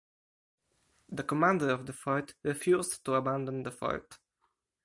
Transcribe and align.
The 1.09 1.21
commander 1.21 1.69
of 1.69 1.85
the 1.85 1.93
fort 1.93 2.33
refused 2.41 3.05
to 3.05 3.13
abandon 3.13 3.61
the 3.61 3.71
fort. 3.71 4.17